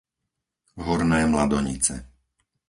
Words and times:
Horné 0.85 1.19
Mladonice 1.29 1.95